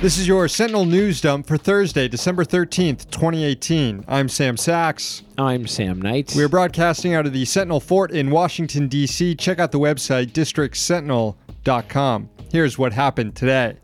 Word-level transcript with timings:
This 0.00 0.16
is 0.16 0.26
your 0.26 0.48
Sentinel 0.48 0.86
News 0.86 1.20
Dump 1.20 1.46
for 1.46 1.58
Thursday, 1.58 2.08
December 2.08 2.42
13th, 2.42 3.10
2018. 3.10 4.06
I'm 4.08 4.30
Sam 4.30 4.56
Sachs. 4.56 5.24
I'm 5.36 5.66
Sam 5.66 6.00
Knight. 6.00 6.32
We 6.34 6.42
are 6.42 6.48
broadcasting 6.48 7.12
out 7.12 7.26
of 7.26 7.34
the 7.34 7.44
Sentinel 7.44 7.80
Fort 7.80 8.10
in 8.10 8.30
Washington, 8.30 8.88
D.C. 8.88 9.34
Check 9.34 9.58
out 9.58 9.72
the 9.72 9.78
website 9.78 10.32
districtsentinel.com. 10.32 12.30
Here's 12.50 12.78
what 12.78 12.94
happened 12.94 13.36
today. 13.36 13.76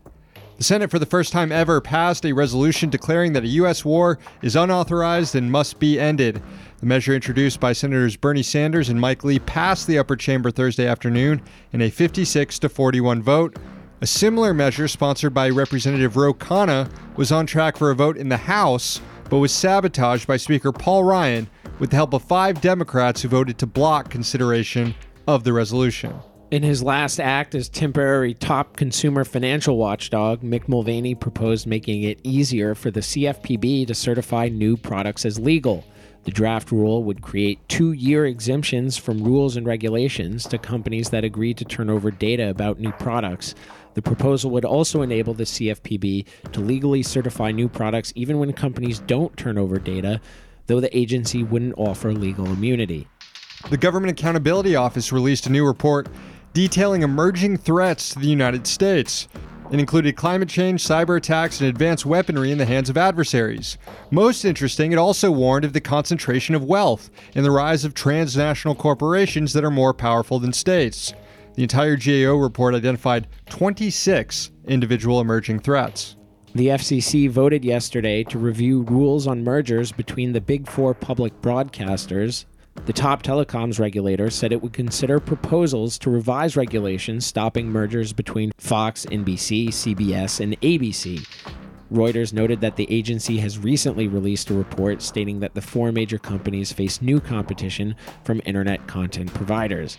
The 0.57 0.63
Senate, 0.63 0.89
for 0.89 0.97
the 0.97 1.05
first 1.05 1.31
time 1.31 1.51
ever, 1.51 1.79
passed 1.79 2.25
a 2.25 2.33
resolution 2.33 2.89
declaring 2.89 3.33
that 3.33 3.43
a 3.43 3.49
U.S. 3.49 3.85
war 3.85 4.17
is 4.41 4.55
unauthorized 4.55 5.35
and 5.35 5.51
must 5.51 5.77
be 5.79 5.99
ended. 5.99 6.41
The 6.79 6.87
measure, 6.87 7.13
introduced 7.13 7.59
by 7.59 7.73
Senators 7.73 8.15
Bernie 8.15 8.41
Sanders 8.41 8.89
and 8.89 8.99
Mike 8.99 9.23
Lee, 9.23 9.37
passed 9.37 9.85
the 9.85 9.99
upper 9.99 10.15
chamber 10.15 10.49
Thursday 10.49 10.87
afternoon 10.87 11.43
in 11.73 11.83
a 11.83 11.91
56 11.91 12.57
to 12.57 12.69
41 12.69 13.21
vote. 13.21 13.55
A 13.99 14.05
similar 14.05 14.53
measure, 14.53 14.87
sponsored 14.87 15.33
by 15.33 15.49
Representative 15.49 16.17
Ro 16.17 16.31
Khanna, 16.31 16.87
was 17.15 17.31
on 17.31 17.47
track 17.47 17.77
for 17.77 17.89
a 17.89 17.95
vote 17.95 18.15
in 18.15 18.29
the 18.29 18.37
House, 18.37 19.01
but 19.27 19.39
was 19.39 19.51
sabotaged 19.51 20.27
by 20.27 20.37
Speaker 20.37 20.71
Paul 20.71 21.03
Ryan 21.03 21.49
with 21.79 21.89
the 21.89 21.95
help 21.95 22.13
of 22.13 22.21
five 22.21 22.61
Democrats 22.61 23.23
who 23.23 23.29
voted 23.29 23.57
to 23.57 23.65
block 23.65 24.11
consideration 24.11 24.93
of 25.27 25.43
the 25.43 25.51
resolution. 25.51 26.13
In 26.51 26.61
his 26.61 26.83
last 26.83 27.19
act 27.19 27.55
as 27.55 27.69
temporary 27.69 28.35
top 28.35 28.77
consumer 28.77 29.25
financial 29.25 29.77
watchdog, 29.77 30.43
Mick 30.43 30.67
Mulvaney 30.67 31.15
proposed 31.15 31.65
making 31.65 32.03
it 32.03 32.19
easier 32.23 32.75
for 32.75 32.91
the 32.91 32.99
CFPB 32.99 33.87
to 33.87 33.95
certify 33.95 34.47
new 34.47 34.77
products 34.77 35.25
as 35.25 35.39
legal. 35.39 35.83
The 36.27 36.33
draft 36.33 36.73
rule 36.73 37.05
would 37.05 37.21
create 37.21 37.69
two 37.69 37.93
year 37.93 38.25
exemptions 38.25 38.97
from 38.97 39.23
rules 39.23 39.55
and 39.55 39.65
regulations 39.65 40.45
to 40.47 40.57
companies 40.57 41.09
that 41.11 41.23
agree 41.23 41.53
to 41.53 41.63
turn 41.63 41.89
over 41.89 42.11
data 42.11 42.49
about 42.49 42.81
new 42.81 42.91
products. 42.91 43.55
The 43.93 44.01
proposal 44.01 44.51
would 44.51 44.65
also 44.65 45.03
enable 45.03 45.33
the 45.33 45.45
CFPB 45.45 46.25
to 46.51 46.59
legally 46.59 47.01
certify 47.01 47.53
new 47.53 47.69
products 47.69 48.11
even 48.13 48.39
when 48.39 48.51
companies 48.51 48.99
don't 48.99 49.37
turn 49.37 49.57
over 49.57 49.79
data, 49.79 50.19
though 50.65 50.81
the 50.81 50.95
agency 50.95 51.43
wouldn't 51.43 51.77
offer 51.77 52.11
legal 52.11 52.47
immunity. 52.47 53.07
The 53.69 53.77
Government 53.77 54.11
Accountability 54.11 54.75
Office 54.75 55.13
released 55.13 55.47
a 55.47 55.49
new 55.49 55.65
report 55.65 56.09
detailing 56.51 57.03
emerging 57.03 57.59
threats 57.59 58.09
to 58.09 58.19
the 58.19 58.27
United 58.27 58.67
States. 58.67 59.29
It 59.69 59.81
included 59.81 60.15
climate 60.15 60.47
change, 60.47 60.81
cyber 60.81 61.17
attacks, 61.17 61.59
and 61.59 61.69
advanced 61.69 62.05
weaponry 62.05 62.51
in 62.51 62.57
the 62.57 62.65
hands 62.65 62.89
of 62.89 62.95
adversaries. 62.95 63.77
Most 64.11 64.45
interesting, 64.45 64.93
it 64.93 64.97
also 64.97 65.29
warned 65.29 65.65
of 65.65 65.73
the 65.73 65.81
concentration 65.81 66.55
of 66.55 66.63
wealth 66.63 67.09
and 67.35 67.43
the 67.43 67.51
rise 67.51 67.83
of 67.83 67.93
transnational 67.93 68.75
corporations 68.75 69.51
that 69.51 69.65
are 69.65 69.71
more 69.71 69.93
powerful 69.93 70.39
than 70.39 70.53
states. 70.53 71.13
The 71.55 71.63
entire 71.63 71.97
GAO 71.97 72.37
report 72.37 72.75
identified 72.75 73.27
26 73.49 74.51
individual 74.67 75.19
emerging 75.19 75.59
threats. 75.59 76.15
The 76.55 76.67
FCC 76.67 77.29
voted 77.29 77.65
yesterday 77.65 78.23
to 78.25 78.39
review 78.39 78.83
rules 78.83 79.27
on 79.27 79.43
mergers 79.43 79.91
between 79.91 80.31
the 80.31 80.41
big 80.41 80.69
four 80.69 80.93
public 80.93 81.41
broadcasters 81.41 82.45
the 82.85 82.93
top 82.93 83.23
telecoms 83.23 83.79
regulator 83.79 84.29
said 84.29 84.51
it 84.51 84.61
would 84.61 84.73
consider 84.73 85.19
proposals 85.19 85.97
to 85.99 86.09
revise 86.09 86.55
regulations 86.55 87.25
stopping 87.25 87.69
mergers 87.69 88.13
between 88.13 88.51
Fox, 88.57 89.05
NBC, 89.05 89.67
CBS, 89.67 90.39
and 90.39 90.59
ABC. 90.61 91.25
Reuters 91.91 92.33
noted 92.33 92.59
that 92.59 92.75
the 92.75 92.89
agency 92.91 93.37
has 93.37 93.57
recently 93.59 94.09
released 94.09 94.49
a 94.49 94.53
report 94.53 95.01
stating 95.01 95.39
that 95.39 95.53
the 95.53 95.61
four 95.61 95.91
major 95.93 96.17
companies 96.17 96.73
face 96.73 97.01
new 97.01 97.21
competition 97.21 97.95
from 98.25 98.41
internet 98.45 98.85
content 98.87 99.33
providers. 99.33 99.97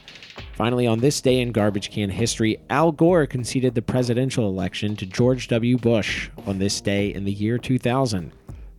Finally, 0.53 0.86
on 0.86 0.98
this 0.98 1.20
day 1.22 1.41
in 1.41 1.50
garbage 1.50 1.91
can 1.91 2.10
history, 2.10 2.58
Al 2.69 2.92
Gore 2.92 3.26
conceded 3.26 3.74
the 3.74 3.80
presidential 3.80 4.48
election 4.48 4.97
to 4.97 5.06
George 5.06 5.48
W. 5.48 5.78
Bush 5.78 6.28
on 6.47 6.58
this 6.58 6.80
day 6.82 7.12
in 7.14 7.24
the 7.24 7.32
year 7.32 7.56
2000. 7.56 8.32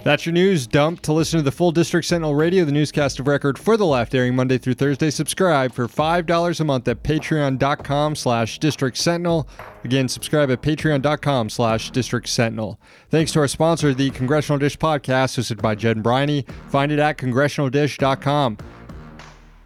That's 0.04 0.26
your 0.26 0.34
news 0.34 0.66
dump. 0.66 1.02
To 1.02 1.14
listen 1.14 1.40
to 1.40 1.44
the 1.44 1.52
full 1.52 1.72
District 1.72 2.08
Sentinel 2.08 2.34
Radio, 2.34 2.64
the 2.64 2.72
newscast 2.72 3.20
of 3.20 3.28
record 3.28 3.60
for 3.60 3.76
the 3.76 3.86
left, 3.86 4.16
airing 4.16 4.36
Monday 4.36 4.58
through 4.58 4.76
Thursday, 4.76 5.10
subscribe 5.10 5.74
for 5.74 5.88
$5 5.88 6.60
a 6.60 6.64
month 6.64 6.88
at 6.88 7.04
patreon.com 7.04 8.16
slash 8.16 8.60
district 8.60 8.98
sentinel. 8.98 9.48
Again, 9.84 10.08
subscribe 10.08 10.50
at 10.52 10.62
patreon.com 10.62 11.50
slash 11.50 11.92
district 11.92 12.30
sentinel. 12.30 12.80
Thanks 13.10 13.34
to 13.34 13.40
our 13.40 13.48
sponsor, 13.48 13.94
the 13.94 14.10
Congressional 14.12 14.58
Dish 14.58 14.78
Podcast, 14.78 15.38
hosted 15.38 15.62
by 15.62 15.76
Jed 15.76 15.98
and 15.98 16.04
Bryony. 16.04 16.46
Find 16.70 16.92
it 16.92 17.00
at 17.00 17.18
congressionaldish.com. 17.18 18.58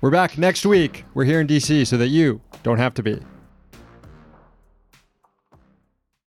We're 0.02 0.10
back 0.12 0.38
next 0.38 0.66
week. 0.66 1.06
We're 1.14 1.26
here 1.26 1.40
in 1.42 1.48
D.C. 1.48 1.86
so 1.86 1.96
that 1.98 2.08
you 2.08 2.42
don't 2.64 2.80
have 2.80 2.94
to 2.96 3.04
be. 3.04 3.22